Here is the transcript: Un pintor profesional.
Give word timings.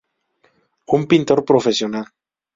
Un 0.99 1.03
pintor 1.13 1.43
profesional. 1.53 2.11